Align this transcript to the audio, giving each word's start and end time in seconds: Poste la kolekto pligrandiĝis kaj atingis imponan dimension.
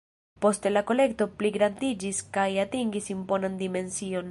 Poste 0.45 0.71
la 0.71 0.81
kolekto 0.91 1.27
pligrandiĝis 1.41 2.23
kaj 2.39 2.49
atingis 2.65 3.13
imponan 3.17 3.63
dimension. 3.65 4.19